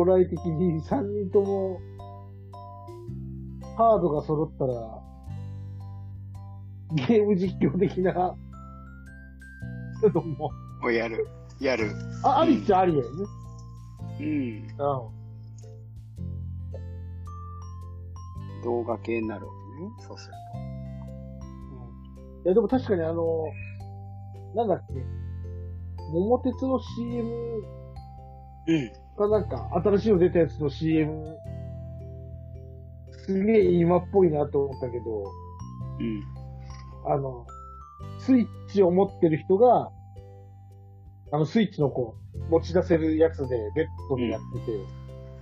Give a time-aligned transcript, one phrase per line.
[0.00, 1.78] 将来的に3人とも、
[3.76, 4.72] ハードが揃ったら、
[7.06, 8.34] ゲーム実況的な、
[10.00, 10.48] ちょっとも
[10.80, 11.28] う、もうやる。
[11.60, 11.92] やる。
[12.24, 13.26] あ、ありっちゃありだよね。
[14.20, 14.26] うん。
[14.26, 14.70] うん。
[18.64, 20.08] 動画系になるわけね。
[20.08, 20.34] そうする
[22.46, 23.44] いや、でも確かにあの、
[24.54, 24.94] なんだっけ、
[26.10, 27.80] 桃鉄の CM と。
[28.66, 28.99] うん。
[29.20, 31.36] かなんか、新しいの出たやつの CM、
[33.26, 35.24] すげえ今っぽいなと思ったけど、
[35.98, 37.12] うん。
[37.12, 37.46] あの、
[38.18, 39.90] スイッチを持ってる人が、
[41.32, 44.78] あの、スイッチのこう、持ち出せるやつでベッドでやってて、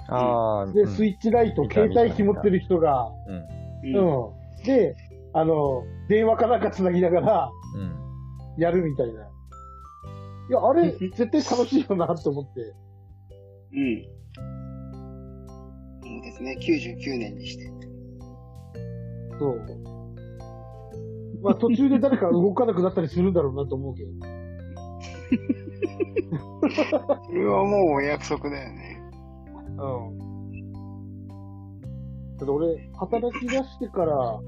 [0.08, 3.94] ああ、で、うんスイッチライト、携帯機持ってる人が、うん。
[3.94, 4.26] うん。
[4.26, 4.64] うん。
[4.64, 4.96] で、
[5.32, 8.60] あの、電話かなんか繋ぎながら、うん。
[8.60, 9.12] やるみたいな。
[9.12, 12.74] いや、あれ、絶対楽しいよなって思って。
[13.72, 14.04] うん。
[16.02, 16.58] そうですね。
[16.60, 17.70] 99年にして。
[19.38, 19.60] そう。
[21.42, 24.10] まあ途中で誰か動かなくなったりするんだろうなと思うけど。
[27.26, 29.00] それはもうお約束だよね。
[29.78, 30.18] うん。
[32.36, 34.40] だって俺、働き出してから、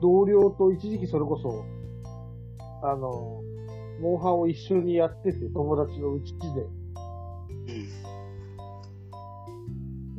[0.00, 1.64] 同僚と一時期それこそ、
[2.82, 3.42] あの、
[4.00, 6.81] モンハンを一緒にやってて、友達のうちで。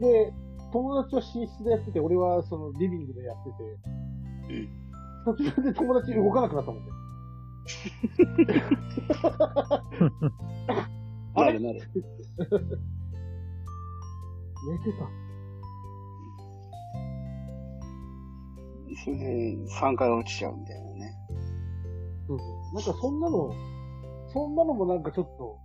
[0.04, 0.34] で、
[0.74, 3.64] 友達は寝室でやってて、俺はそのリビングでやってて、
[4.50, 5.36] うん。
[5.36, 6.92] 途中で友達動かなくなったもんね。
[11.36, 11.90] あ れなるなる。
[14.66, 15.08] 寝てた。
[19.06, 21.14] それで3回落ちちゃうみたいなね。
[22.28, 22.48] そうそう。
[22.76, 23.54] なんかそんなの、
[24.34, 25.58] そんなのもなんかちょっと、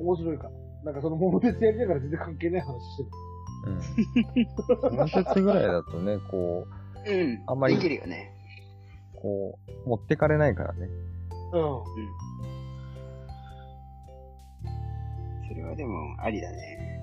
[0.00, 0.59] 面白いかな。
[0.84, 3.08] なんかその桃鉄やりながら全然関係ない話してる。
[3.66, 4.96] うん。
[4.96, 6.66] もう一つぐらいだとね、こ
[7.06, 7.42] うん。
[7.46, 8.32] あんまりできるよね。
[9.14, 10.88] う、こう、持ってかれないからね。
[11.52, 11.60] うん。
[15.48, 17.02] それはでも、ありだね。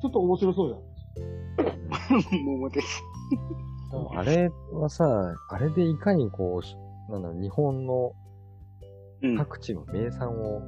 [0.00, 2.42] ちょっと面白そうじゃん。
[2.44, 2.84] 桃鉄。
[2.84, 6.76] うんあれはさ、あれでいかにこうし、
[7.10, 8.12] なんだろう、日本の
[9.22, 9.36] うん。
[9.36, 10.62] 各地の名産を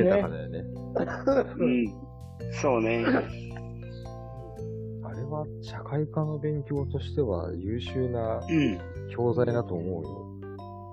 [0.00, 0.28] えたねか。
[0.28, 0.64] だよね。
[1.58, 1.94] うん。
[2.52, 3.04] そうね。
[5.02, 8.78] あれは社会科の勉強としては優秀なうん。
[9.10, 10.10] 教材だと思うよ。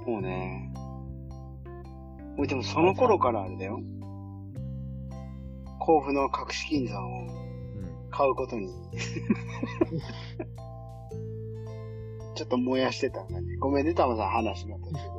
[0.07, 0.71] もうね。
[2.37, 3.79] もうでもその頃からあれだよ。
[5.79, 8.09] 甲府の隠し金山をうん。
[8.09, 8.67] 買うことに、
[12.35, 13.55] ちょっと燃やしてた感じ。
[13.57, 15.12] ごめんね、たまさん話の途中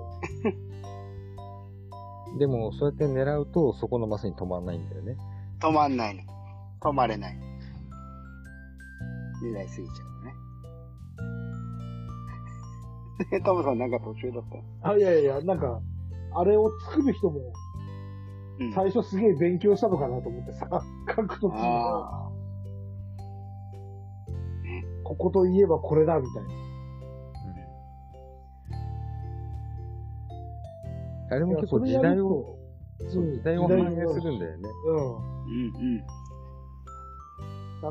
[2.38, 5.14] でも、そうやって狙うと、そこのマスに止まんないんだよね。
[5.14, 5.18] で。
[5.60, 6.22] 止まんないの。
[6.80, 7.36] 止まれない。
[9.42, 10.24] 狙いすぎちゃう
[13.36, 13.40] ね。
[13.44, 14.42] タマさんなんか途中だっ
[14.82, 14.90] た？
[14.90, 15.80] あ、いやいやいや、なんか、
[16.34, 17.40] あれを作る人も、
[18.60, 20.68] うん最初すげえ勉強したのかなと思ってさ、
[21.08, 21.54] 書くとき
[25.02, 26.48] ここといえばこれだ、みたいな。
[31.34, 32.56] あれも結構時代を、
[33.08, 34.68] そう時代を反映するんだよね。
[34.86, 34.98] うん。
[34.98, 35.34] あ。
[35.48, 36.24] うん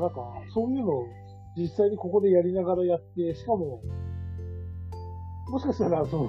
[0.08, 0.16] んか、
[0.52, 1.06] そういうのを
[1.56, 3.80] 実際にここでやりながらやって、しかも、
[5.48, 6.24] もしかしたら、その、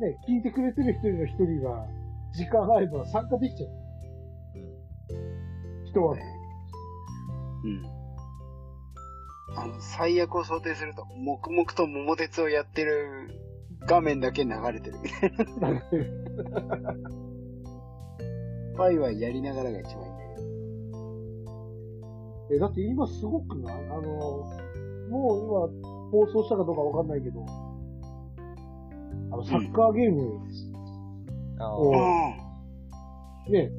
[0.00, 1.86] ね、聞いてくれてる一人の一人が、
[2.32, 3.70] 時間があれば参加できちゃう。
[5.90, 6.22] 人はね。
[7.64, 7.70] うん。
[7.70, 7.98] うん。
[9.58, 13.47] あの、最悪を想定すると、黙々と桃鉄をやってる
[13.88, 14.98] 画面だけ流れてる。
[18.76, 20.42] ワイワイやりながらが一番いいんだけ
[22.52, 22.56] ど。
[22.56, 23.74] え、だって今すごくない？
[23.90, 24.02] あの、
[25.08, 27.44] もう今放送したかどうかわかんないけど、
[29.32, 30.38] あの、サッカーゲーム
[31.58, 31.90] あを、
[33.48, 33.72] うね、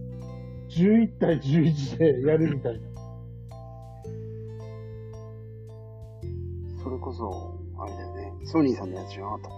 [0.69, 2.80] 11対11でやるみたいな。
[2.80, 2.83] ん。
[6.83, 8.33] それこそ、あれだよね。
[8.45, 9.51] ソニーさんのやつじゃなかったっ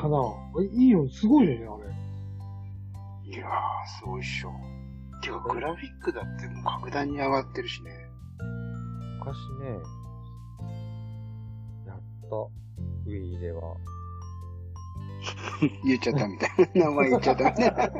[0.00, 0.18] かな
[0.60, 3.32] えいいよ、すごいよね、あれ。
[3.32, 3.50] けいやー、
[3.98, 4.52] すごいっしょ。
[5.20, 7.90] てか、グラフィックだってもう格段に上がってるしね。
[9.18, 9.70] 昔ね、
[11.86, 11.96] やっ
[12.30, 13.76] た、ウィーでは。
[15.84, 16.90] 言っちゃったみたいな。
[16.90, 17.76] 名前言っちゃったみたいな。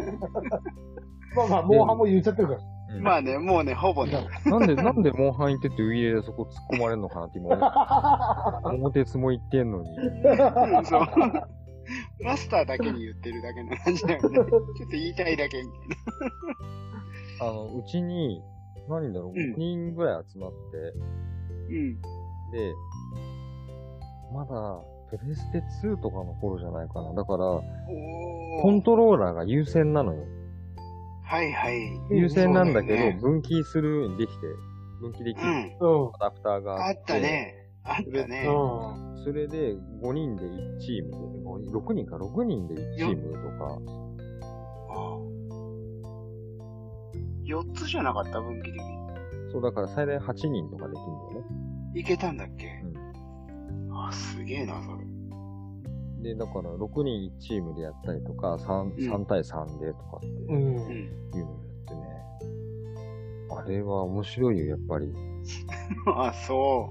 [1.37, 2.61] まあまあ、モンハンも言っちゃってるから。
[2.61, 4.27] うんまあね、もうね、ほぼね。
[4.47, 8.73] なんで、なんでモンハン行っててウィーレでそこ突っ込まれるのかなって今思う。
[8.79, 9.91] 桃鉄も行ってんのに。
[9.91, 11.03] うんそう。
[12.23, 14.37] マスターだけに言ってるだけの感じだよね。
[14.39, 17.49] ちょっと言いたいだけみたいな。
[17.49, 18.43] あの、うちに、
[18.89, 20.57] 何だろう、うん5人ぐらい集まって、
[21.71, 22.01] うん。
[22.51, 22.75] で、
[24.33, 24.81] まだ、
[25.11, 27.15] プレステ2とかの頃じゃないかな。
[27.15, 27.63] だから、お
[28.63, 28.83] コンー。
[28.83, 30.25] トローラーが優先なのよ。
[31.23, 31.77] はいはい。
[32.11, 34.47] うん優先なんだけど、分岐するようにできて、
[35.01, 35.55] 分岐できるうん。
[35.55, 36.09] うん。
[36.15, 37.03] アダプターがあっあって。
[37.07, 37.55] たね。
[37.89, 38.45] あったね。
[38.47, 39.25] うん。
[39.25, 43.79] それで、5人で1チームで、5人6人か、6人で1チームとか、
[44.91, 45.19] あ
[47.45, 48.83] 4つじゃなかった分岐的に。
[49.53, 51.47] そう、だから最大8人とかできるんだよね。
[51.95, 52.67] いけたんだっけ？
[52.85, 52.89] う
[53.91, 54.99] んあ、すげえな、それ。
[56.23, 60.31] で、だから6人1チームでやったりとか、3, うん3対3でとかってう。
[60.31, 60.77] いうんん。
[60.77, 60.89] うのをやっ
[61.87, 62.01] てね。
[63.51, 65.13] あれは面白いよ、やっぱり。
[66.15, 66.91] あ、そ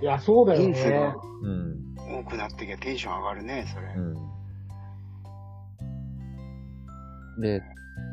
[0.00, 1.14] いや、そうだよ人数がね。
[1.42, 1.50] うん。
[1.50, 1.76] う。
[2.20, 3.86] 多くなってきゃテンション上がるね、それ。
[3.96, 4.14] うん。
[7.40, 7.62] で、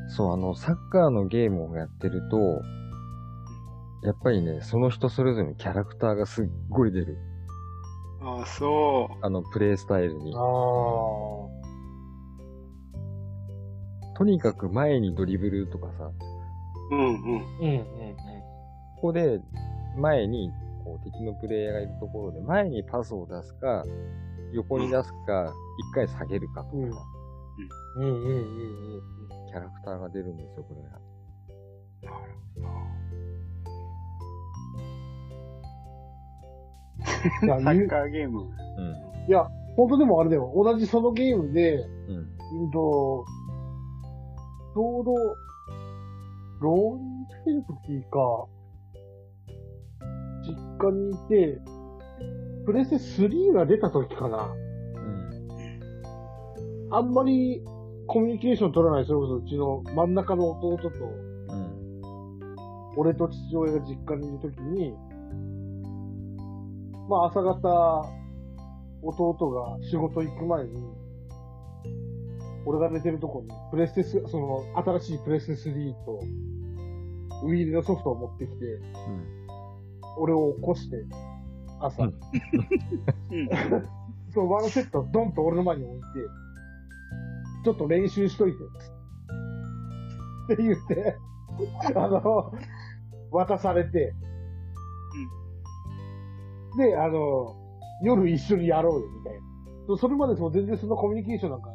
[0.10, 2.62] そう、あの、サッカーのゲームをやってると、
[4.04, 7.18] やっぱりね、その人それぞれのキャラクターがすっごい出る。
[8.22, 10.40] あ、そあの、プレイスタイルにあ。
[10.40, 10.42] あ。
[14.16, 16.12] とにかく前にドリブルとかさ、
[16.92, 16.96] う。
[16.96, 17.12] うんうん。
[17.12, 17.44] うん、うん、
[18.96, 19.42] ここで
[19.98, 20.52] 前に
[20.84, 23.86] こう敵のプレイヤーがいるところで前にパスを出すか、
[24.54, 26.84] 横に出すか、一回下げるかとか、うん。
[26.84, 26.94] うん、
[27.98, 29.02] うん、うん、うん。
[29.48, 31.00] キャラクターが出るんですよ、これが。
[37.44, 38.42] いや、ゆサッカーゲーム。
[38.42, 38.48] うん。
[39.28, 40.52] いや、本当でもあれだよ。
[40.56, 42.16] 同じそのゲームで、うん。
[42.64, 43.26] うんと、
[44.74, 45.14] ちょうど、
[46.62, 48.46] 浪人してる時か、
[50.46, 51.62] 実家にいて、
[52.66, 52.96] プレステ
[53.28, 54.54] 3が出た時かな。
[54.96, 55.00] う
[56.90, 56.94] ん。
[56.94, 57.64] あんまり
[58.08, 62.94] コミュニケーション取らない、それこそうちの真ん中の弟と、うん。
[62.98, 64.94] 俺と父親が実家にいる時に、
[67.10, 68.06] まあ朝方、
[69.02, 70.72] 弟が仕事行く前に、
[72.66, 76.20] 俺が寝てるとこに、プレステス、その、新しいプレステ3と、
[77.44, 79.43] ウィールのソフトを持ってきて、うん。
[80.18, 80.98] 俺を起こして、
[81.80, 82.04] 朝。
[82.04, 82.14] うん
[83.32, 83.50] うん。
[84.34, 86.06] そのワンセットドンと俺の前に置いて、
[87.64, 88.58] ちょっと練習しといて、
[90.54, 91.16] って言って、
[91.96, 92.52] あの、
[93.32, 94.14] 渡されて、
[96.78, 97.56] で、あの、
[98.02, 99.34] 夜一緒にやろうよ、みたい
[99.88, 99.98] な。
[99.98, 101.70] それまでも全然そのコミュニケーションなんか、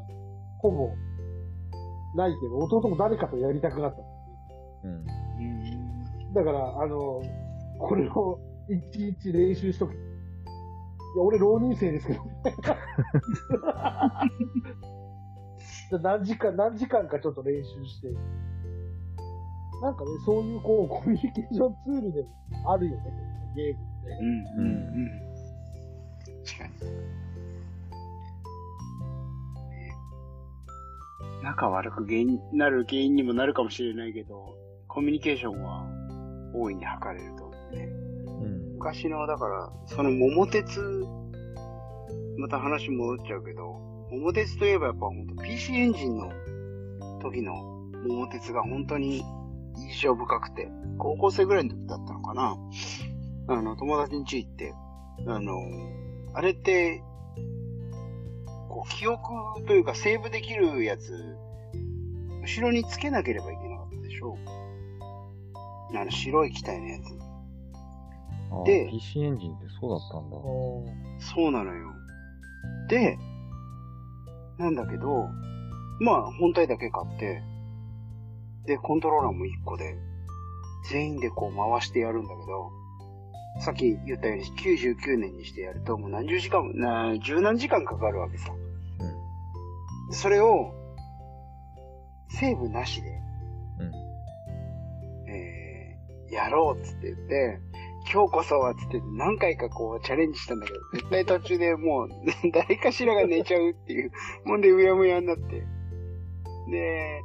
[0.58, 0.90] ほぼ、
[2.16, 4.02] ないけど、弟も誰かとやりたくなった。
[4.84, 5.06] うん。
[6.34, 7.22] だから、あの、
[7.78, 9.94] これを一日練習しとく。
[9.94, 9.96] い
[11.16, 12.20] や、俺浪人生ですけど。
[15.90, 18.08] で 何時間、何時間かちょっと練習して。
[19.80, 23.02] なんかね、そういうこう、コミュニケーションツールでもあるよね、
[23.54, 24.10] ゲームって。
[24.20, 24.28] うん。
[24.28, 24.66] うん。
[24.66, 25.08] うん。
[26.44, 27.18] 確かに。
[31.42, 34.56] 仲悪く原因なる原因にもなるかもしれないけど、
[34.88, 35.86] コミュニケーションは
[36.52, 37.88] 大いに図れるとね。
[38.26, 38.74] うん。
[38.74, 40.80] 昔の、だから、その桃鉄、
[42.38, 46.30] また話戻っちゃうけど、桃鉄といえばやっぱ本当 PC エンジンの
[47.20, 47.54] 時の
[48.06, 49.22] 桃鉄が本当に
[49.76, 52.56] 印象深くて、高校生ぐらいの時だったのかな。
[53.48, 54.74] あの、友達ん家行って、
[55.26, 55.54] あの、
[56.34, 57.02] あれって、
[58.68, 59.22] こう、記憶
[59.66, 61.36] というかセーブできるやつ、
[62.42, 64.36] 後ろにつけなければいけなかったでしょ
[65.94, 67.27] あの、白い機体のやつ。
[68.50, 70.36] あで PC エンジンってそうだったんだ。
[71.34, 71.92] そうなのよ。
[72.88, 73.18] で、
[74.58, 75.28] なんだけど、
[76.00, 77.42] まあ、本体だけ買って、
[78.66, 79.96] で、コントローラーも1個で、
[80.90, 82.70] 全員でこう回してやるんだけど、
[83.60, 88.52] さっき言ったように99年にしてやると、もう何十時間も、な十何時間かかるわけさ。
[90.08, 90.14] うん。
[90.14, 90.72] それを、
[92.28, 93.08] セーブなしで、
[93.80, 95.30] うん。
[95.30, 97.60] えー、やろうっつって言って、
[98.10, 102.08] 今日こそはつって何回かこうチャレンジしたんだけど、絶対途中でもう
[102.52, 104.12] 誰かしらが寝ちゃうっていう、
[104.44, 105.62] もんでうやむやになって。
[106.70, 107.22] で、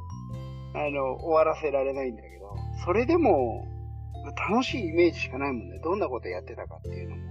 [0.74, 3.66] あの、終わらせられないんだけど、それでも
[4.50, 5.78] 楽しいイメージしかないもんね。
[5.82, 7.22] どんなことやってたかっていうのも。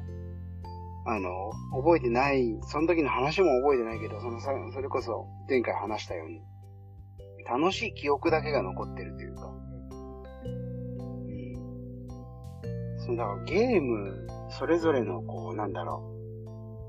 [1.06, 6.42] あの、覚えてない、その時の話も覚えてないけど、そのさ、それこそ前回話したように、
[7.46, 9.13] 楽しい記憶だけが残ってる
[13.06, 16.10] そのだからゲーム、それぞれのこう、なんだろ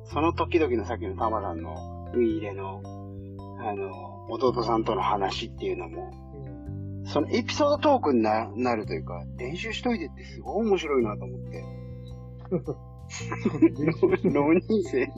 [0.06, 0.08] う。
[0.12, 2.80] その時々のさっきのタマさんのウイイレの、
[3.58, 6.12] あの、弟さんとの話っていうのも、
[7.02, 7.06] うん。
[7.06, 11.64] そのエピソードトークにななるというか、練習しといてってすごい面白いなと思って。
[14.30, 15.10] 浪人生、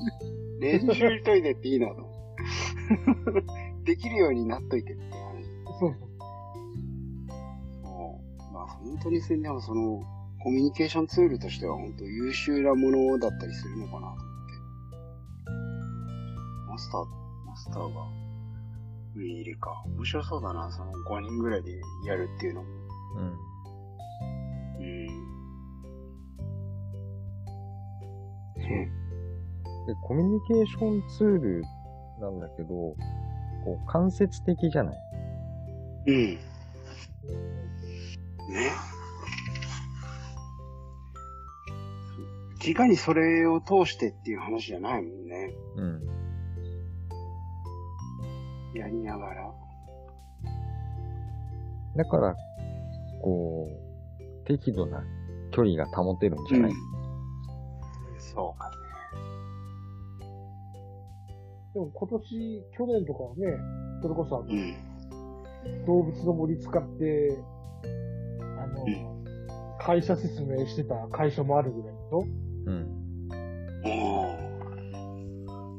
[0.61, 2.07] 練習しといてっていいなと。
[3.85, 5.45] できるようになっといてって話。
[5.79, 6.09] そうそう。
[7.83, 8.53] そう。
[8.53, 10.03] まあ本当にそれでもその、
[10.43, 14.53] コミュニケーションツールとしては本当優秀なものだったりするのかなと思って。
[16.69, 17.07] マスター、
[17.47, 18.07] マスターが
[19.17, 19.83] 上にいるか。
[19.97, 22.69] 面白そうだな、その5人ぐらいでやるっていうのも。
[23.17, 23.39] うん。
[24.81, 25.07] うん。
[29.87, 31.65] で、コミュニケーションツール
[32.21, 32.97] なんだけど、こ
[33.67, 34.97] う、間接的じゃない
[36.07, 36.15] うん。
[36.15, 36.39] ね。
[42.75, 45.55] 直にそれを通してっていう話じゃないもんね。
[45.77, 46.03] うん。
[48.75, 49.53] やりながら。
[51.97, 52.37] だから、
[53.23, 53.69] こ
[54.21, 55.03] う、適度な
[55.51, 56.73] 距離が保てるんじゃない、
[58.19, 58.77] そうかね。
[61.75, 63.47] でも今年、去年とかはね、
[64.03, 64.77] それこそあの、うん。
[65.87, 67.39] 動物の森使って、
[68.59, 69.17] あの、うん
[69.87, 72.27] 会社説明してた会社もあるぐらいでしょ
[72.67, 72.87] うん。
[73.85, 73.89] お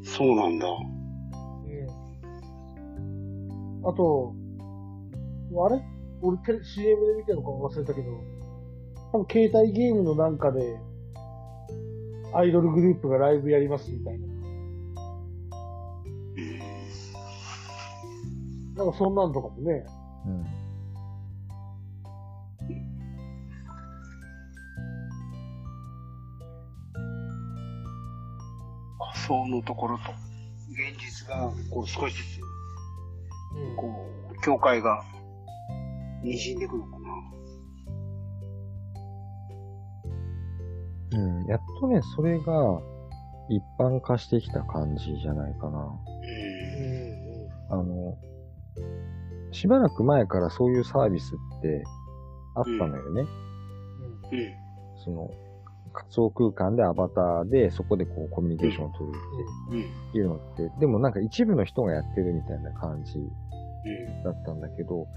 [0.01, 0.67] ーそうなんだ。
[0.67, 0.71] う
[3.83, 3.87] ん。
[3.87, 4.33] あと、
[5.65, 5.81] あれ？
[6.21, 8.07] 俺テレ CM で見てるのか忘れたけど、
[9.11, 10.79] 多分携帯ゲームのなんかで、
[12.33, 14.25] アイドルグループがライブやりますみたいな。
[14.25, 14.33] うん。
[18.75, 19.85] なんかそんなんとかもね、
[20.25, 20.45] うん。
[29.27, 30.03] 想のところと、
[30.71, 32.39] 現実が、こう少しずつ、
[33.57, 35.03] うんこう、境界が、
[36.23, 37.07] 滲んでいくのかな。
[41.11, 41.45] うん。
[41.45, 42.81] やっとね、それが
[43.49, 45.79] 一般化してきた感じじゃないかな。
[45.79, 47.79] うん。
[47.79, 48.17] あの、
[49.51, 51.83] しばらく前からそういうサービスって
[52.55, 53.21] あったのよね。
[54.31, 54.53] うんうん。
[55.03, 55.29] その、
[55.97, 59.17] 仮想空間でアバターでそこでこうコミュニケーションを取る。
[60.09, 63.13] っていうのって、でもなんか一部の人がやってるみたいな感じ。
[64.23, 65.07] だったんだけど、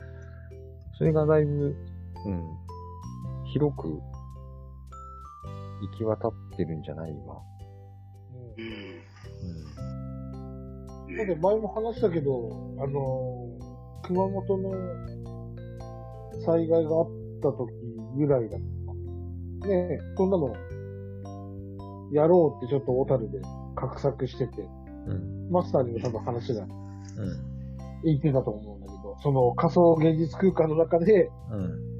[0.96, 1.76] それがだいぶ、
[2.26, 2.44] うん、
[3.52, 4.00] 広く行
[5.98, 7.34] き渡ってるんじゃない今。
[8.56, 8.66] うんう
[11.08, 11.10] ん。
[11.10, 11.16] うん。
[11.16, 13.70] だって前も話したけど、あのー
[14.10, 14.72] 熊本の
[16.44, 17.06] 災害があっ
[17.40, 17.72] た時
[18.16, 18.79] ぐらいだった。
[19.66, 20.54] ねえ、そんなの、
[22.12, 23.40] やろうってちょっと小樽で
[23.76, 24.62] 画策してて、
[25.06, 25.50] うん。
[25.50, 26.68] マスターにも多分話がうん。
[28.04, 31.90] 言ってたと思うんだけど、その仮想現実空間の中で、うん。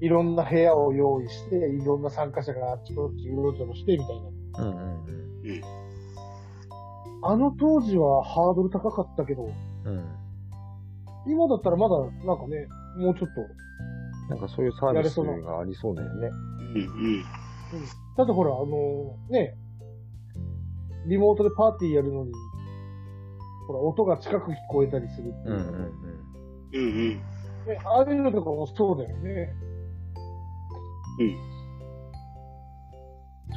[0.00, 4.64] いろんな部屋を用意して、いろんな参加者があっちこっちうろちょろしてみたいな。
[4.64, 4.68] うん。
[4.68, 5.62] うん。
[7.24, 10.04] あの当時はハードル高かったけど、うん。
[11.26, 12.66] 今だったらまだなんかね、
[12.98, 13.40] もうちょっと
[14.28, 16.30] なんかそういうサービスがありそうだよね。
[16.74, 17.22] うん。
[18.16, 19.56] だってほら、あのね、
[21.06, 22.32] リモートでパーティーやるのに、
[23.66, 25.54] ほら、音が近く聞こえたりするっていう。
[25.54, 25.58] うん。
[25.58, 25.66] うん。
[26.72, 26.82] うん。
[26.82, 27.10] うん。
[27.66, 29.54] ね、ああいうのとかもそうだよね。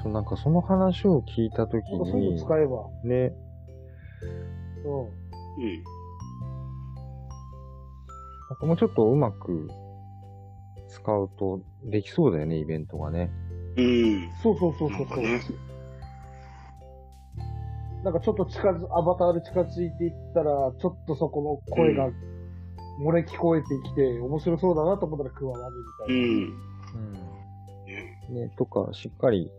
[0.04, 2.90] そう、なんかその話を聞いたときなんかそういうにの、使えば。
[3.04, 3.34] ね、
[4.86, 5.00] うん。
[5.00, 5.84] うん。
[8.50, 9.70] なんかもうちょっとうまく
[10.88, 13.32] 使うとできそうだよね、イベントがね。
[13.78, 14.30] うん。
[14.42, 15.24] そうそうそうそうそう。
[15.24, 15.66] なんかね
[18.04, 22.10] なんかちょっと近づ、アバターで近づいていったら、ちょっとそこの声が
[23.04, 26.22] 漏れ聞こえてきて、面白そうだなと思ったら加わるみたいな。
[26.22, 26.66] うん。
[26.94, 27.14] うん。
[28.38, 29.52] ねね、とか、しっかり、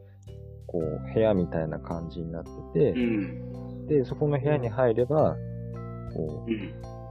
[0.69, 3.87] こう、部屋みたいな感じになってうて、ん。
[3.89, 5.37] で、そこの部屋に入れば、
[6.15, 6.55] こうん。
[6.55, 6.59] う、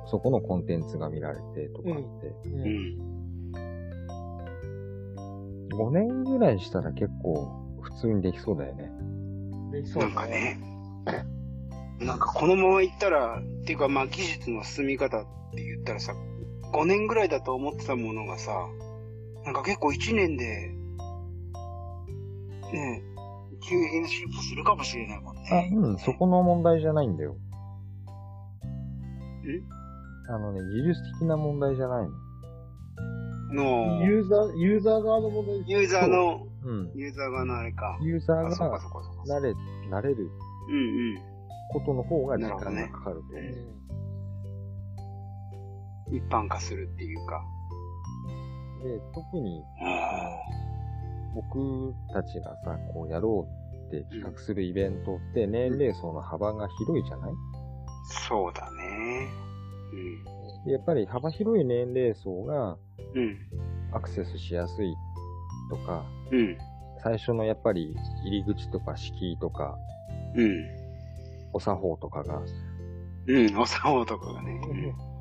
[0.07, 2.53] そこのコンテンツが見られてとかって、う。
[2.53, 3.14] うんん。
[5.71, 8.91] 5年ぐらいしたら結構普通にできそうだよね。
[9.71, 10.25] できそうだなんか。
[10.27, 10.59] ね。
[11.99, 16.13] なんかこのまま行ったら、っていうかまあ技術の進み方って言ったらさ、
[16.73, 18.51] 5年ぐらいだと思ってたものがさ、
[19.45, 20.71] なんか結構1年で、
[22.73, 23.15] ねえ、
[23.61, 25.71] 急激な進歩するかもしれないもんあ、ね。
[25.73, 27.33] うん、そこの問題じゃないんだよ。
[27.33, 27.37] ん
[30.27, 32.24] あのね、技術的な問題じゃないの。
[33.53, 36.91] の、ユーザー、ユーザー側の問題ユーザーの、うん。
[36.95, 37.97] ユーザー側のあれか。
[38.01, 38.79] ユーザーが。
[39.27, 39.53] 慣れ、
[39.91, 40.29] 慣れる
[40.69, 41.17] うんうん。
[41.73, 43.41] ことの方が時間がかかると思う。
[43.41, 43.75] うん
[46.11, 47.43] 一般化するっていうか。
[48.83, 50.37] で、特にあ
[51.33, 53.47] 僕たちがさ、こうやろ
[53.83, 57.31] うって企画するイベントって年齢層の幅が広いじゃない？
[58.29, 59.27] そうだね。
[59.91, 62.77] でやっぱり幅広い年齢層が。
[63.93, 64.93] アクセスしやすい
[65.69, 66.57] とか、うん。
[67.01, 67.95] 最初のやっぱり
[68.25, 69.77] 入り口とか敷居とか、
[70.35, 70.65] うん。
[71.53, 72.41] お作法とかが
[73.27, 73.57] うん。
[73.57, 74.59] お作法とかがね。
[74.69, 75.15] うん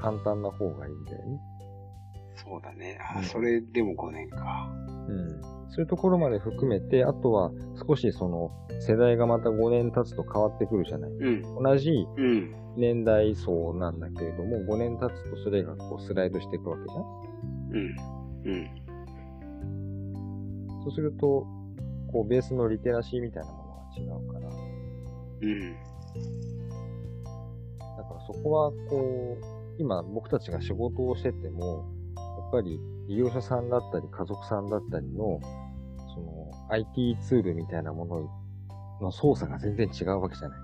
[0.00, 1.38] 簡単な方がいいんだよね。
[2.44, 2.98] そうだね。
[3.14, 4.70] あ、うんそれでも5年か。
[5.08, 5.40] うん。
[5.70, 7.52] そういうところまで含めて、あとは
[7.86, 11.10] 少しその世代がまた5年経つと変わってくるじゃない。
[11.10, 11.30] う
[11.60, 11.62] ん。
[11.62, 12.54] 同じうん。
[12.76, 17.04] 年代層なんだけれども、5年経つとそれがこうスライドしていくわけじゃん
[17.72, 17.96] うん。
[18.44, 18.70] うん。
[20.84, 21.46] そうすると、
[22.12, 24.48] こうベースのリテラシーみたいなものが違うから、
[25.42, 25.74] うん。
[27.96, 29.44] だからそこはこう、
[29.78, 31.84] 今僕たちが仕事をしてても、
[32.50, 35.40] ぱり利用者さんだったり家族さんだったりの、
[36.14, 38.30] その IT ツールみたいなもの
[39.00, 40.58] の操作が全然違うわけじゃない。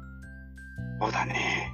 [1.00, 1.73] そうだね。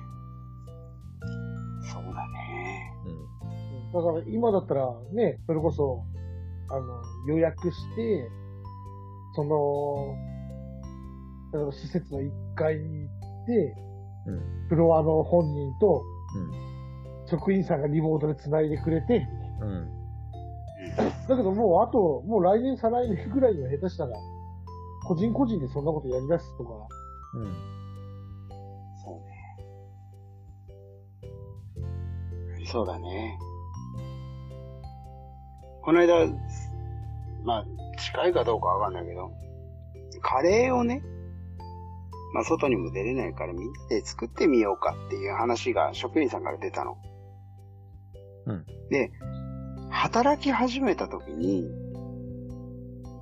[1.93, 2.93] そうだね。
[3.07, 3.93] うん。
[3.93, 6.05] だから今だったらね、それこそ、
[6.71, 8.31] あの、予約して、
[9.35, 10.17] その、
[11.53, 13.75] 例えば施設の1階に行って、
[14.27, 14.67] うん。
[14.69, 16.03] フロアの本人と
[16.35, 16.73] うん。
[17.27, 19.27] 職員さんがリモートで繋いでくれて、
[19.61, 20.02] うん。
[21.29, 24.17] だけどもうあと、もう来年再来年ぐらいには下手したら、
[25.07, 26.71] 個人個人でそんなことやり出すとか、
[27.35, 27.45] うん。
[29.05, 29.15] そう
[32.61, 32.67] ね。
[32.67, 33.39] そうだね。
[35.83, 36.27] この間、
[37.45, 37.67] まあ、
[37.99, 39.33] 近いかどうかわかんないけど、
[40.21, 41.03] カレーをね、
[42.33, 46.97] まあ、外にも出れないからみんなで作ってみようかっていう話が職員さんから出たの。
[48.47, 48.67] うん。
[48.91, 49.11] で、
[49.93, 51.71] 働き始めた時に、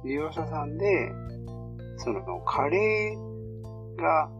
[0.05, 1.13] 利用者さんで、
[1.99, 4.31] その、カレーが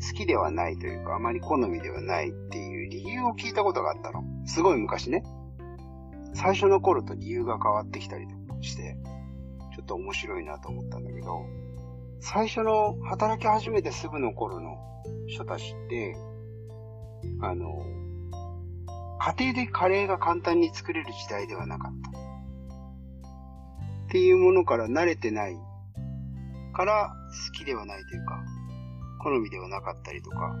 [0.00, 4.22] 好きではないというか、あまり好みではないっていう理由を聞いたことがあったの。
[4.46, 5.24] すごい昔ね。
[6.32, 8.96] 最初の頃と理由が変わってきたりとかして、
[9.74, 11.44] ちょっと面白いなと思ったんだけど、
[12.20, 14.78] 最初の働き始めてすぐの頃の
[15.26, 16.16] 人たちって、
[17.40, 17.82] あの、
[19.24, 22.10] 家庭でカレーが簡単に作れる時代ではなかった。
[22.10, 22.12] っ
[24.10, 25.56] ていうものから慣れてない
[26.74, 27.14] から
[27.48, 28.44] 好きではないというか、
[29.22, 30.54] 好みではなかったりとか、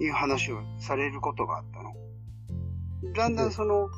[0.00, 1.92] いう話をされることがあったの。
[3.12, 3.90] だんだんその、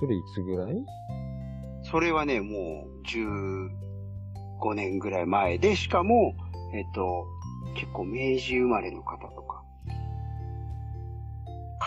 [0.00, 0.82] それいつぐらい？
[1.82, 6.34] それはね、もう15年ぐらい前で、しかも、
[6.72, 7.26] えっと、
[7.74, 9.28] 結構明治生まれの方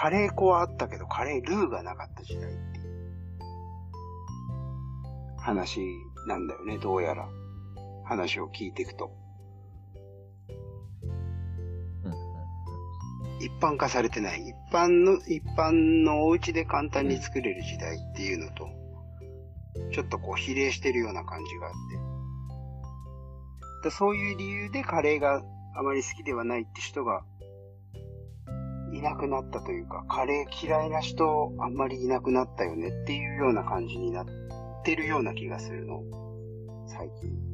[0.02, 2.86] カレー粉はあったけど、カレールーがなかった時代っていう
[5.38, 5.80] 話
[6.26, 7.30] なんだよね、どうやら。
[8.04, 9.12] 話を聞いていくと。
[12.04, 12.14] うん。
[13.46, 14.42] 一般化されてない。
[14.42, 18.70] 一般の、一般のお家で簡単に作れる時代っていうのと、
[19.92, 21.74] ちょっとこう比例してるような感じがあっ
[23.84, 23.90] て。
[23.90, 25.44] でそういう理由でカレーが
[25.76, 27.24] あまり好きではないって人が
[28.94, 34.26] いなくなったというか、カレー嫌いな人あんまりいなくなったよねっていうような感じになっ
[34.84, 36.04] てるような気がするの。
[36.88, 37.52] 最近。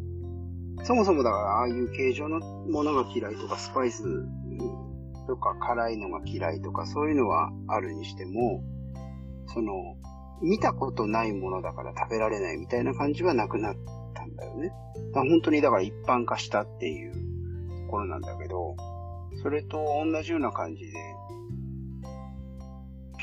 [0.84, 4.04] そもそもだからああいう形状のものが嫌いとかスパイス
[5.28, 8.64] とか辛いのが嫌いとかそういうのはあるにしても、
[9.48, 9.74] その、
[10.42, 13.76] 見たことないものだから食べられないみたいな感じはなくなっ
[14.14, 14.72] たんだよね。
[15.14, 17.14] だ本当にだから一般化したっていう
[17.86, 18.76] ところなんだけど、
[19.42, 20.92] それと同じような感じで、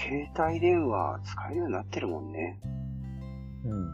[0.05, 2.61] 携帯電話使えるようになってるもんね。
[3.65, 3.87] うん。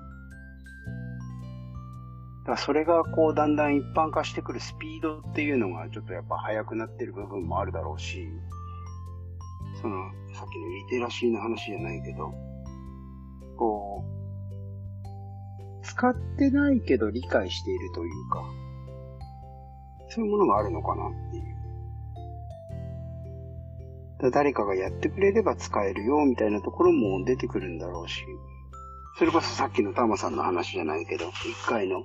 [2.41, 8.27] だからそれがこうだんだん一般化してくるスピードっていうのがちょっとやっぱ速くなってる部分もあるだろうし、
[9.81, 9.97] その
[10.35, 12.35] さっきのリテラシーの話じゃないけど、
[13.57, 18.43] こう、使ってないけど理解しているというか、
[20.09, 21.60] そういうものがあるのかなっていう。
[24.29, 28.25] 誰かがやってくれれば使えるよみたいなところも出てくるんだろうし、
[29.19, 32.05] それこそさっきのタマさんの話じゃないけど、一回の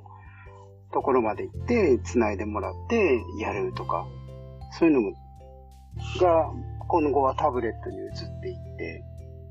[0.94, 4.08] ところまで行って、繋いでもらってやるとか、
[4.80, 5.12] そういうのも、
[6.22, 6.52] が、
[6.88, 9.04] 今後はタブレットに移っていって、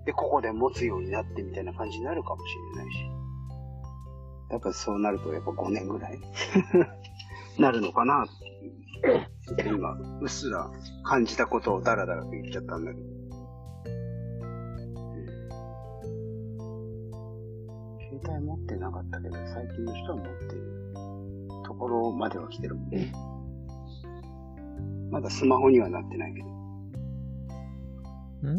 [0.06, 2.98] で、ここで持つようになってみたいな感じになるかもしれないし。
[4.50, 6.18] やっぱそうなると、やっぱ5年ぐらい
[7.58, 10.70] なるのかなっていうちょっと今、うっすら
[11.04, 13.06] 感じたことをダラダラと言っちゃったんだけど。
[18.00, 20.94] 携帯持ってなかったけど、最近の人は持ってる
[21.66, 23.12] ところまでは来てるもんね。
[25.10, 26.46] まだスマホにはなってないけど。
[26.48, 26.50] ん？
[28.56, 28.58] ん？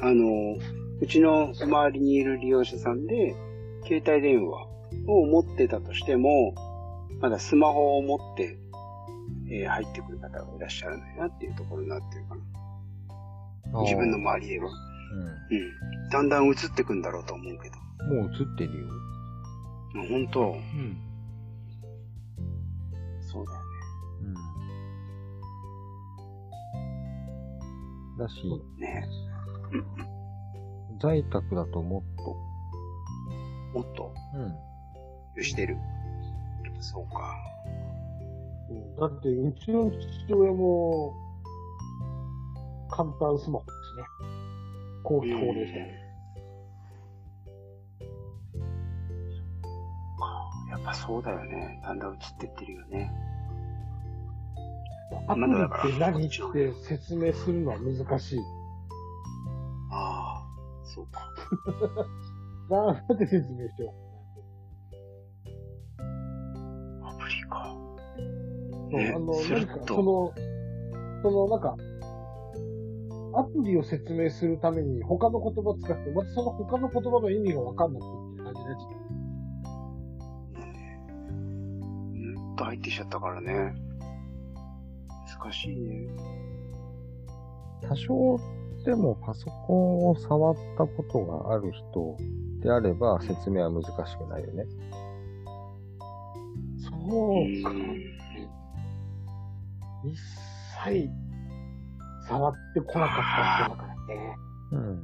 [0.00, 0.58] あの、
[1.00, 3.34] うちの周りにいる利用者さんで、
[3.86, 4.66] 携帯電話
[5.06, 6.54] を持ってたとしても、
[7.20, 8.58] まだスマホを持って、
[9.50, 12.36] えー入ってくる方がいらっしゃらないなっていうところになってるか
[13.72, 13.82] な。
[13.82, 14.68] 自分の周りでは。
[14.68, 14.74] う
[15.54, 16.08] うん。
[16.10, 17.76] だんだん映ってくんだろうと思うけど。
[18.06, 18.16] ん。
[18.18, 18.86] もう映ってるよ。
[19.94, 20.96] もう本当、うん。
[23.20, 23.64] そうだよね。
[28.14, 28.18] うん。
[28.18, 28.42] だし、
[28.78, 29.08] ね
[31.00, 32.36] 在宅だともっと。
[33.78, 34.14] もっと、
[35.36, 35.42] うん。
[35.42, 35.76] してる。
[36.80, 37.34] そうか。
[38.70, 39.90] うんだって、うちの
[40.26, 41.14] 父親も、
[42.90, 44.04] 簡単スマホですね。
[45.04, 46.08] 後期高齢者。
[50.70, 51.80] やっぱそうだよね。
[51.82, 53.10] だんだん映ってってるよね。
[55.26, 55.40] アプ
[55.88, 58.38] リって何って説明するのは難しい。
[59.90, 60.46] ああ、
[60.84, 61.30] そうか。
[62.70, 64.07] なんて説明しよア
[68.92, 68.96] う。
[68.96, 70.32] ねあの、する何か、とその、
[71.22, 71.76] その、なんか、
[73.34, 78.98] アプリを説明するために他の言葉を使って、またその他の言葉の意味がわかんなくてって感じになっちゃう。
[82.48, 83.74] うんと入ってきちゃったからね。
[85.40, 86.08] 難しいね。
[87.82, 88.40] 多少
[88.84, 92.16] でもパソコンを触ったことがある人
[92.62, 94.64] であれば説明は難しくないよね。
[96.78, 98.17] そうか。
[100.04, 100.16] うん一
[100.84, 101.10] 切
[102.28, 104.36] 触ってこなかった人だからね。
[104.72, 104.80] うん。
[104.80, 105.00] うん。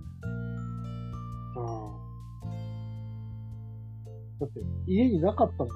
[4.40, 5.74] だって、家になかったもんね。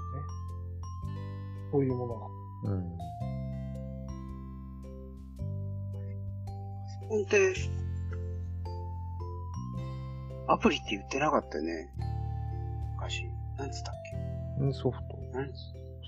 [1.72, 2.26] そういうものが。
[2.64, 2.83] うん。
[6.46, 7.54] パソコンって、
[10.48, 11.90] アプリって言ってなかったよね。
[12.96, 13.24] 昔。
[13.59, 13.94] なんつったっ
[14.61, 15.18] うんソフト。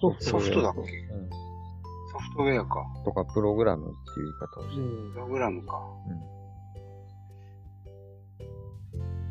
[0.01, 0.81] ソフトソフトだっけ？
[1.15, 1.31] うん。
[2.21, 2.87] ソフトウェアか。
[3.05, 4.81] とかプログラムっていう言い方をして。
[4.81, 5.19] うんプ。
[5.21, 5.81] ログラムか。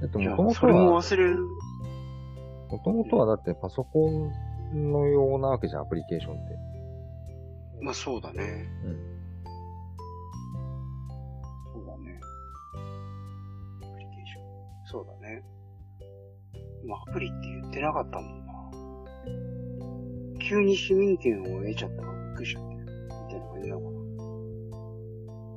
[0.02, 1.45] だってもともとそれもは、忘れる。
[2.69, 6.56] もともとはだってパソコンのようなわけじゃん、アプリケーションって。
[7.82, 8.43] まあそうだね。
[8.86, 9.19] うん。
[11.73, 12.19] そうだね。
[13.82, 14.43] アプリケーション。
[14.86, 15.43] そうだね。
[16.86, 18.54] まあアプリって言ってなかったもんな。
[20.41, 22.68] 急に市民権を得ちゃったからびっくりしちゃ
[23.29, 23.37] ったよ。
[23.37, 23.99] みたいな感じなのかな。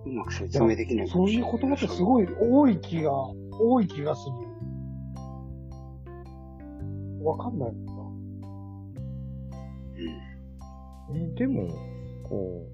[0.04, 4.52] うまく説明できないかそういう言葉ってすごい多い気が、多い気がする。
[7.24, 7.92] わかんないもん
[11.10, 11.34] うん。
[11.34, 11.68] でも、
[12.24, 12.66] こ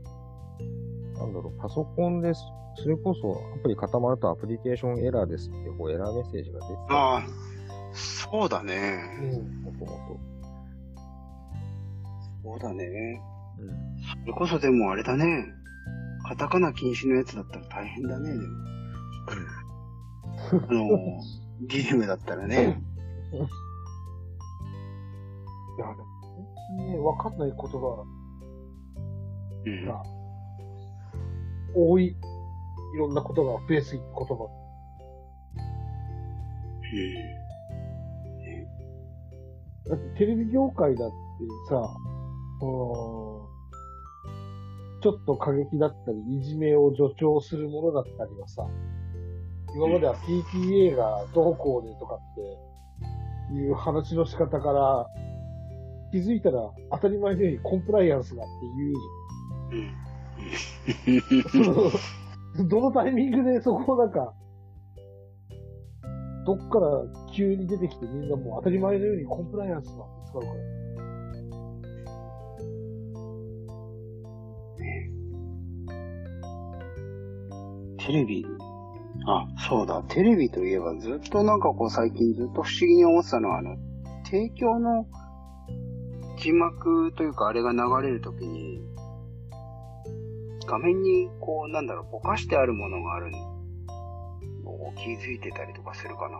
[1.14, 2.40] う、なんだろう、パソコンです。
[2.76, 6.94] それこそアプリ固まるとアプリケーションエラーですってこうエラーメッセージが出てた。
[6.94, 7.22] ああ、
[7.92, 8.72] そうだな。
[8.72, 9.00] ね。
[9.20, 9.62] うん。
[9.62, 10.20] もとも
[12.44, 13.20] そうだね。
[13.58, 13.64] と。
[13.64, 13.97] うん。
[14.29, 15.47] それこそでもあれだね。
[16.29, 18.43] カタカナ禁止のやつだったら大変だね、でも。
[20.69, 20.91] あの、
[21.67, 22.55] リズムだったらね。
[22.55, 22.81] いや、でも
[26.21, 26.37] 本
[26.77, 28.05] 当にね、わかんない言葉
[29.64, 29.87] うん。
[29.87, 30.03] が
[31.75, 32.14] 多い、い
[32.99, 34.47] ろんなことが増えすぎる言葉。
[39.88, 41.14] だってテレビ業界だって
[41.71, 41.97] さ、
[45.00, 48.66] ちょっと過激だったり、いじめを助長するものだったりはさ、
[49.74, 55.06] 今までは PTA がどうこうでとかっていう話の仕方から、
[56.11, 58.46] 気づいたら当たり前のようにコンプライアンスがっ
[59.68, 59.84] てい
[61.42, 61.44] う。
[61.50, 64.11] そのどのタイミングでそこをなん。
[64.11, 64.32] か、
[66.46, 68.30] どっから急に出てきてみん。
[68.30, 69.96] なもう当たり前のようにコンプライアンスなん。
[69.98, 70.88] て使うから。
[78.09, 78.47] テレビ。
[79.27, 80.03] あ、そうだ。
[80.09, 83.77] テレビといえばずっとなんかこう最近ずっと不思議に思ってたのは、あの、
[84.25, 85.07] 提供の
[86.38, 88.81] 字幕というかあれが流れるときに、
[90.66, 96.38] 画面にこうなんだろう、ぼかしてあるものがあるのを気づいてたりとかするかな。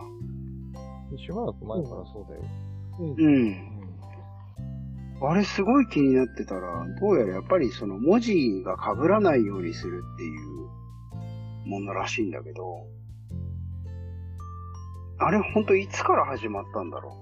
[1.19, 2.41] しばらく前からそうだよ。
[2.99, 3.15] うん。
[3.15, 5.29] うん。
[5.29, 10.48] あれすごい気になってたら、どうやらやっぱりその文字が被らないようにするっていう
[11.69, 12.87] ものらしいんだけど、
[15.19, 17.15] あれほんといつから始まったんだろ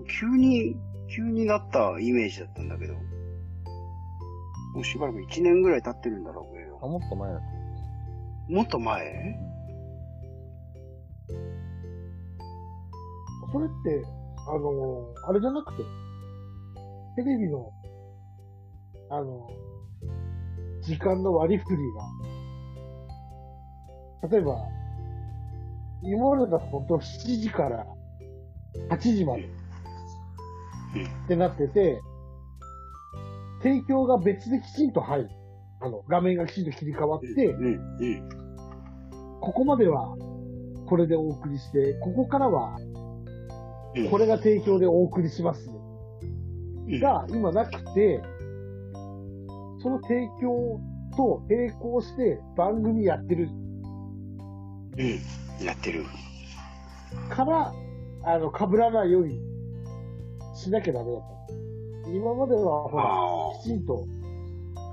[0.00, 0.06] う？
[0.06, 0.76] 急に、
[1.14, 3.00] 急になったイメージだったんだけど、も
[4.80, 7.44] うしばらく1年ぐらい経ってるんだろうけあ、ど、もっと前だと。
[8.48, 9.38] もっと前？
[13.52, 14.02] それって、
[14.48, 15.82] あの、あれじゃなくて、
[17.16, 17.70] テレビの、
[19.10, 19.48] あの、
[20.84, 21.76] 時間の割り振り
[24.22, 24.56] が、例えば、
[26.02, 27.86] 今までだと本当7時から
[28.90, 29.48] 8時までっ
[31.28, 32.00] てなってて、
[33.62, 35.30] 提供が別できちんと入る。
[35.80, 37.56] あの、画面がきちんと切り替わって、
[39.40, 40.14] ここまでは
[40.86, 42.76] これでお送りして、ここからは
[43.96, 44.10] うん。
[44.10, 45.68] これが提供でお送りします。
[45.68, 48.20] うんが今なくて、
[49.84, 50.80] その提供
[51.14, 53.50] と並行して番組やってる
[54.96, 55.02] う
[55.62, 56.04] ん、やってる。
[57.28, 57.74] から、
[58.22, 59.42] あの、被らないように
[60.54, 61.20] しなきゃダメだっ
[62.06, 62.10] た。
[62.10, 64.06] 今までは、ほら、あきちんと、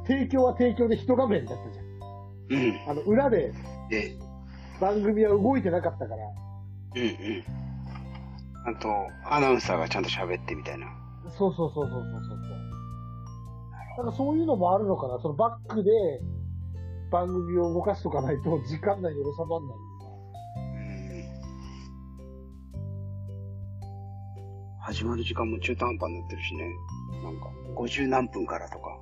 [0.07, 1.85] 提供は提供で一画面だったじゃん。
[2.03, 2.09] あ。
[2.49, 2.89] うん。
[2.89, 3.53] あの、裏で
[3.89, 4.17] で、
[4.81, 6.23] 番組は動いてなかったから、
[6.95, 8.75] うんうん。
[8.75, 8.89] あと、
[9.29, 10.87] アナウンサーがちゃんと喋ってみたいな。
[11.37, 12.30] そうそうそうそうそう。
[13.97, 15.19] なんかそういうのもあるのかな。
[15.19, 15.91] そのバックで
[17.11, 19.91] 番組を動かしとかないと時間内に収まらない。
[24.83, 26.65] 始まる時間も中途半端になってるしね。
[27.23, 28.97] なんか、50何分からとか。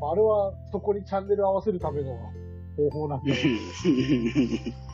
[0.00, 2.16] あれはそこにチャンネル合わせるための
[2.76, 3.34] 方法なんだ。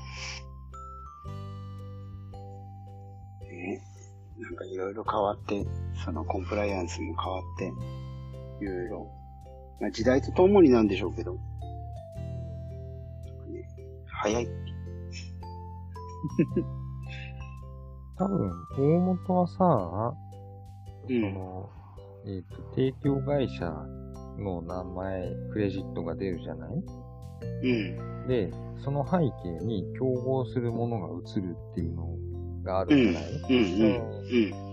[4.85, 5.67] ろいろ変わって、
[6.05, 7.73] そのコンプライアンスも変わって、
[8.61, 9.11] いろいろ、
[9.81, 11.41] まあ、時代とともになんでしょうけど、ね、
[14.07, 14.47] 早い。
[18.17, 20.15] 多分、大元はさ、
[21.09, 21.21] うん。
[21.21, 21.69] その、
[22.27, 23.71] えっ、と、提供会社
[24.39, 26.71] の名前、クレジットが出るじゃない？
[26.75, 27.67] う
[28.25, 28.29] ん。
[28.29, 32.17] で、その背景に競合するものが映るっていうの
[32.63, 33.95] があるじゃない、うん、うん、
[34.59, 34.64] うん。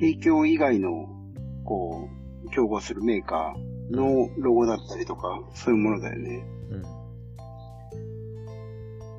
[0.00, 1.08] 提供以外の、
[1.64, 2.08] こ
[2.46, 6.42] う、競合するメーカーのロゴだったりとか、そういうものだよね。
[6.70, 6.82] うん。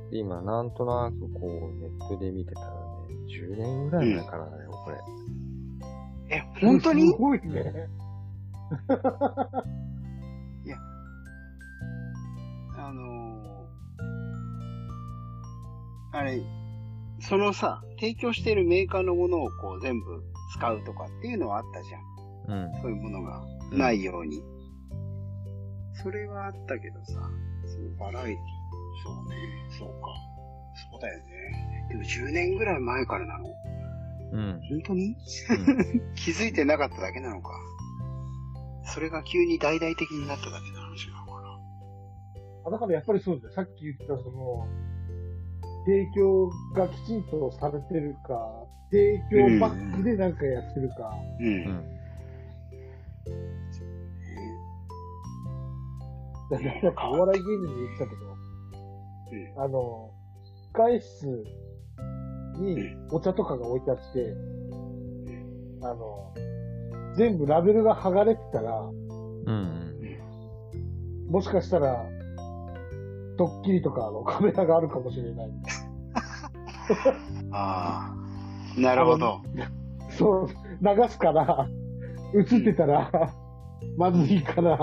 [0.09, 2.73] で今、なんとなくこう、ネットで見てたらね、
[3.27, 4.97] 10年ぐらい前からだよ、これ。
[6.35, 7.11] え、本当に？
[7.11, 7.87] すごいね。
[12.77, 16.41] あのーあれ、
[17.19, 20.21] そのさ、提供しているメーカーのものをこう全部
[20.53, 22.63] 使うとかっていうのはあったじゃん。
[22.65, 22.81] うん。
[22.81, 24.43] そういうものがうんないように。
[25.93, 27.13] それはあったけどさ、
[27.65, 28.35] そのバラエティ
[29.03, 29.35] そうね、
[29.77, 30.07] そうか。
[30.91, 31.87] そうだよね。
[31.89, 33.49] でも10年ぐらい前からなの
[34.33, 34.61] うん。
[34.69, 35.07] 本当に？
[35.07, 35.15] うん
[36.15, 37.51] 気づいてなかっただけなのか。
[38.85, 41.59] それが急に大々的になっただけの話なのかな。
[42.65, 43.53] あだからやっぱりそうだよ。
[43.53, 44.67] さっき言ったその、
[45.85, 51.11] 提供がきちんとされてるか、提供バックでなんかやってるか。
[51.39, 51.47] うん。
[51.47, 52.01] うん。
[56.83, 60.11] なんかお笑い芸人で言ってたけど、あの、
[60.73, 61.45] 控室
[62.59, 62.77] に
[63.11, 64.35] お茶とかが置いてあって、
[65.83, 66.33] あの、
[67.15, 69.97] 全部ラベルが剥がれてたら、うん。
[71.29, 72.05] もしかしたら、
[73.41, 75.47] ドッキリとかのカメラがあるかもしれない。
[77.51, 78.15] ああ、
[78.79, 79.41] なるほど。
[80.11, 80.53] そう、流
[81.09, 81.67] すから、
[82.35, 83.09] 映ってたら、
[83.97, 84.77] まずいから、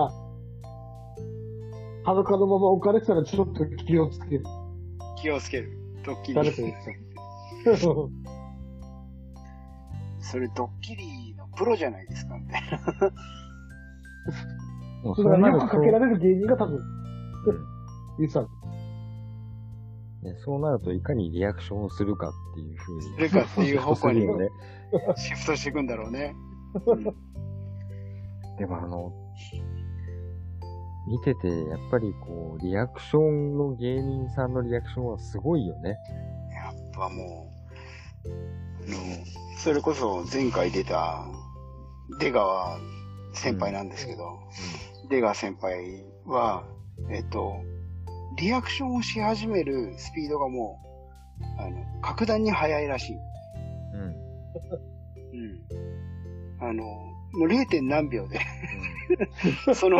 [2.05, 4.45] 裸のまま置かれてたらちょっと気をつける。
[5.23, 5.71] 気をつける。
[6.05, 6.51] ドッキリ誰。
[6.51, 6.99] か言って
[7.65, 7.77] た？
[10.21, 12.79] それドッキリのプロじゃないですか、みたいな。
[15.15, 16.81] それからよくかけられれる芸人が多分、
[18.19, 18.49] 言ってたの。
[20.23, 23.03] ね、そうなるといかにリアクションをするかっていうふうに。
[23.03, 24.49] それかっていう方向に ね。
[25.17, 26.35] シフトしていくんだろうね。
[28.59, 29.13] でもあの、
[31.09, 35.97] 見てて、やっぱりこう、リアクションの芸人さんのリアクションはすごいよね。
[36.53, 37.51] やっぱも
[38.25, 38.97] う、あの、
[39.59, 41.25] それこそ前回出た
[42.19, 42.79] 出川
[43.33, 44.41] 先輩なんですけど、
[45.09, 46.65] 出川先輩は、
[47.11, 47.63] えっと、
[48.39, 50.81] リアクションをし始めるスピードがも
[51.59, 53.17] う、あの、格段に速いらしい。
[53.95, 54.03] うん。
[55.33, 55.45] う
[56.63, 56.63] ん。
[56.63, 57.83] あの、もう 0.
[57.83, 58.41] 何秒で、
[59.75, 59.99] その、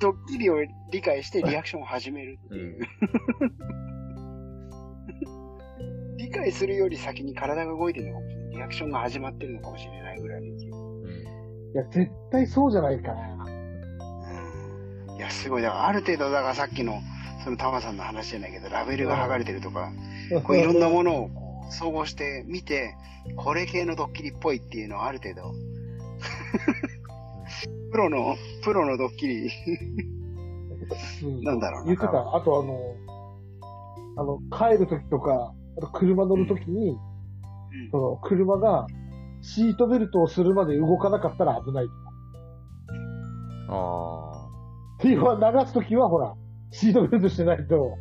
[0.00, 0.56] ドッキリを
[0.92, 2.78] 理解してリアクションを始めるっていう。
[6.18, 8.50] 理解するより先に体が動いてるのかもしれない。
[8.50, 10.70] リアクションが始まってるのかもしれないぐらいの勢い。
[10.70, 11.04] うん。
[11.04, 11.10] うん。
[11.72, 13.35] いや、絶対そうじゃないかな。
[15.16, 15.20] うん。
[15.20, 15.62] いや、すごい。
[15.62, 17.00] だからある程度、だからさっきの、
[17.44, 19.90] そのタマさんの話じゃないけど、ラベルが剥がれてるとか、
[20.44, 22.96] こういろんなものをこう総合して見て、
[23.36, 25.52] これ系のドッキリっぽいっていうのはある程度、
[27.92, 29.50] プロの、プロのドッキリ、
[31.22, 31.86] うんなんだろうな。
[31.86, 32.36] 言ってた。
[32.36, 32.78] あとあの、
[34.18, 36.98] あの、帰るときとか、あと車乗るときに、うん
[37.90, 38.86] その、車が
[39.42, 41.96] シートベルトをするまで動かなかったら危ないとか。
[43.68, 44.35] あっ
[44.98, 46.34] ていうのは流すときはほら、
[46.70, 47.96] シートベルトしてないと、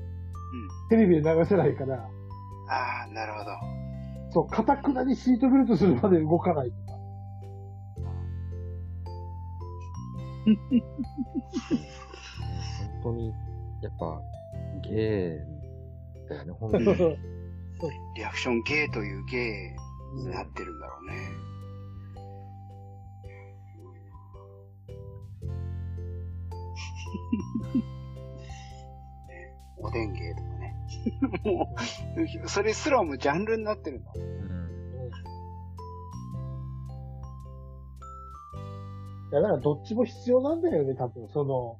[0.89, 1.95] テレビで流せないから、
[2.67, 3.45] ああ、なるほど。
[4.31, 6.93] そう、かたくなにシートベルトするまで動かないとか。
[8.03, 8.15] あ。
[13.03, 13.33] 本当に、
[13.81, 14.21] やっぱ、
[14.89, 16.85] ゲーだよね、本当に。
[18.15, 21.54] リアクションゲーというゲーになってるんだろうね。
[29.77, 30.75] おでんゲーとかね。
[31.43, 31.75] も
[32.43, 34.11] う、それすらもジャンルになってるんだ。
[34.15, 34.21] うん。
[39.31, 41.27] いや、だからどっちも必要なんだよね、多分。
[41.29, 41.77] その、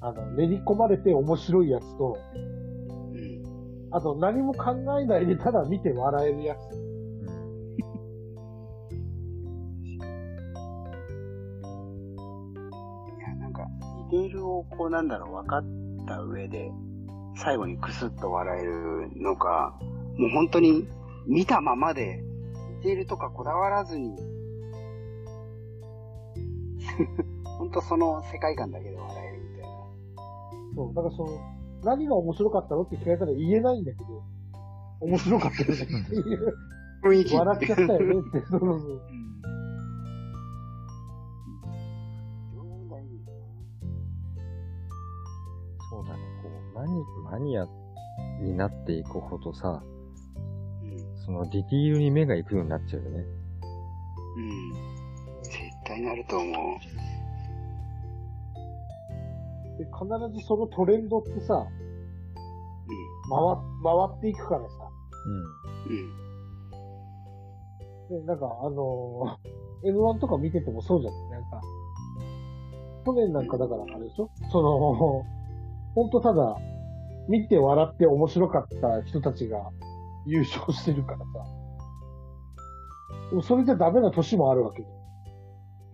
[0.00, 3.42] あの、練り込まれて面白いやつと、うん。
[3.90, 6.83] あと何も考えないでただ見て笑えるやつ。
[14.16, 15.64] ールをこうなんだろう、分かっ
[16.06, 16.70] た上で、
[17.36, 19.78] 最後にクスッと笑えるのか、
[20.16, 20.86] もう本当に
[21.26, 22.22] 見たままで、
[22.82, 24.16] ディテールとかこだわらずに、
[27.58, 29.68] 本当その世界観だけで笑えるみたいな。
[30.76, 30.94] そう。
[30.94, 31.40] だからその、
[31.82, 34.22] 何が面白かったのって聞かれたら言えないんだけど、
[35.00, 36.54] 面白かったよねっていう。
[37.04, 37.36] 雰囲気。
[37.36, 38.46] 笑っちゃったよねって。
[38.48, 38.90] そうそうそう。
[38.90, 39.43] うん。
[45.94, 47.68] そうだね、こう、マニ、マニア
[48.42, 49.80] になっていくほどさ、
[50.82, 50.98] うん。
[51.24, 53.24] そのディティールに目が行くようになっちゃうよね。
[54.36, 54.72] うん。
[55.42, 55.54] 絶
[55.86, 56.52] 対なると思う。
[59.78, 59.94] で、必
[60.36, 61.64] ずそのトレンドってさ、
[63.30, 63.38] 回、
[63.84, 64.66] 回っていくからさ。
[65.26, 65.34] うん。
[65.92, 66.02] うん。
[68.16, 68.20] うん。
[68.20, 71.30] で、なんかあのー M1 とか見ててもそうじゃん。
[71.30, 71.60] なんか、
[73.04, 74.30] 去年なんかだからあれでしょ？
[74.50, 75.22] その、
[75.94, 76.56] ほんとただ、
[77.28, 79.70] 見て笑って面白かった人たちが
[80.26, 81.24] 優勝してるからさ。
[83.30, 84.84] でもそれじゃダメな年もあるわけ。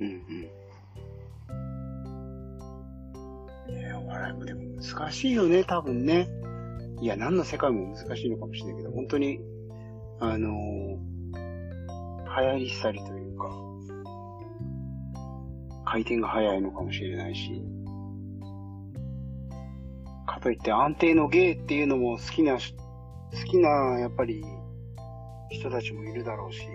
[0.01, 0.09] うんう
[3.69, 3.75] ん。
[3.75, 6.29] いや、笑いもでも難しいよね、多分ね。
[7.01, 9.41] いや、何の世界も難しいのかもしれないけど、本当に、
[10.19, 11.11] あのー
[12.31, 13.51] 流行りしたりというか、
[15.85, 17.61] 回転が早いのかもしれないし、
[20.41, 22.61] かといって安定の芸っていうのも好きな、好
[23.45, 23.69] きな、
[24.01, 24.43] やっぱり、
[25.51, 26.67] 人たちもいるだろうし、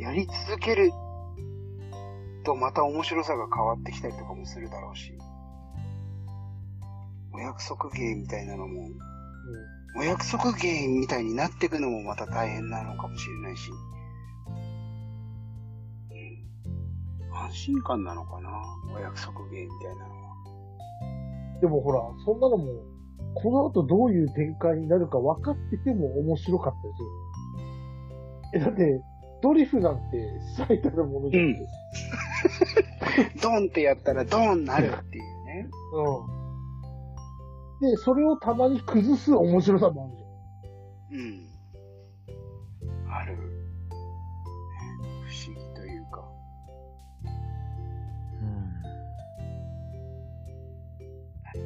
[0.00, 0.92] やり続ける
[2.44, 5.12] とまた面白さが変わってきたりとかもするだろうし、
[7.32, 8.88] お約束芸みたいなのも、
[9.98, 13.70] お約束芸みたいになっていくのもまた大変なのかもしれないし、
[16.10, 18.50] うん、安心感なのかな、
[18.94, 20.19] お約束芸みたいなの。
[21.60, 22.66] でもほら、そんなのも、
[23.34, 27.08] この後どういう展開になるか分かってても面白かったですよ。
[28.54, 29.02] え、だって、
[29.42, 31.54] ドリフなんて最たるものじゃん。
[33.42, 35.68] ドンってやったらドンなるっていうね。
[35.94, 37.90] うん。
[37.90, 41.49] で、それをたまに崩す面白さもあるじうん。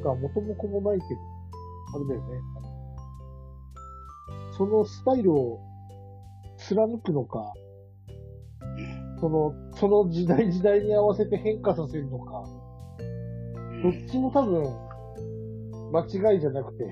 [0.07, 0.21] ゃん。
[0.21, 1.21] が、元も子もないけど、
[1.95, 2.41] あれだよね。
[4.57, 5.59] そのスタイルを
[6.57, 7.53] 貫くのか、
[9.19, 12.43] その、その時代時代に合わせて変化させるのか、
[13.83, 14.63] どっちも多分、
[15.91, 16.91] 間違いじゃなくて、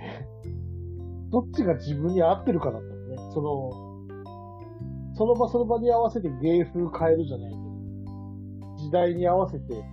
[1.32, 3.18] どっちが自分に合ってるかだったのね。
[3.34, 3.72] その、
[5.16, 7.64] その場その場に合わせて芸風変えるじゃないけど、
[8.78, 9.84] 時代に合わせて、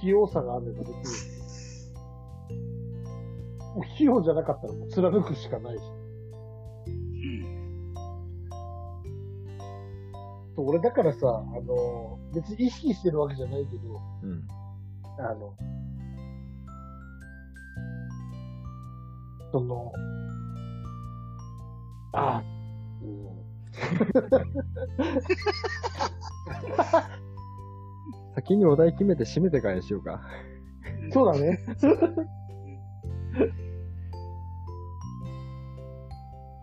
[0.00, 1.29] 器用さがあるのが別に、
[3.74, 5.82] もう器用じゃなかったらもう貫くしかないし。
[10.56, 10.66] うん。
[10.66, 14.48] 俺だからさ、あの、別に意識してるわけじゃないけど、うん。
[15.18, 15.54] あの、
[19.52, 19.92] その、
[22.12, 22.42] あ、
[23.02, 23.40] うん、
[28.34, 30.22] 先にお題決めて締めてからにしようか。
[31.12, 31.58] そうだね。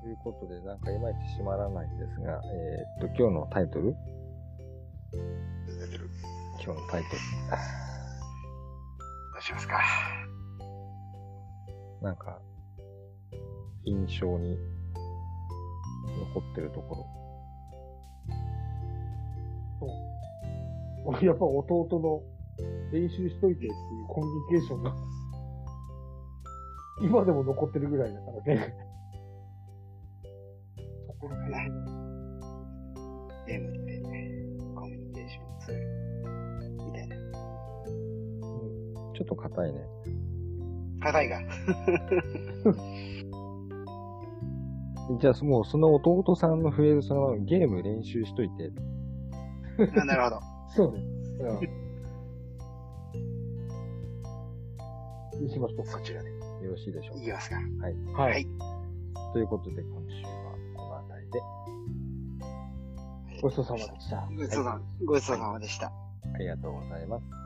[0.01, 3.95] ということで、なんかいまいち締まらないんですが、えーっと、今日のタイトル？
[6.63, 7.09] 今日のタイト
[9.33, 9.79] どうしますか？
[12.01, 12.05] ル。
[12.05, 12.39] なんか、
[13.85, 14.57] 印象に
[16.33, 17.05] 残ってるところ。
[21.05, 22.21] 俺やっぱ弟の
[22.91, 23.73] 練習しといてっていう
[24.07, 24.93] コミュニケーションが、
[26.99, 28.73] 今でも残ってるぐらいだからね。
[31.07, 31.59] そこら辺が
[33.45, 34.01] ゲームって、
[34.75, 35.81] コミュニケーションツール、
[36.85, 37.15] みたいな。
[39.15, 39.79] ちょっと硬いね。
[41.01, 41.39] 硬いが。
[45.19, 48.71] じゃあ、もうその弟さんのフレーズ、そのゲーム練習しといて。
[50.01, 50.41] あなるほど。
[50.69, 50.99] そうね。
[51.39, 51.53] う
[55.43, 55.43] ん。
[55.45, 56.36] にしましょうそちらで。
[56.63, 57.55] よろしいでしょういきますか。
[57.55, 57.65] はい。
[57.93, 58.11] か。
[58.13, 58.47] ははいい。
[59.33, 60.31] ということで、今週は
[60.75, 61.41] この辺りで、
[63.41, 64.27] ごちそうさまでした。
[64.35, 65.87] ごちそうさま、ごちそうさまでした。
[65.87, 67.36] ありがとうございます。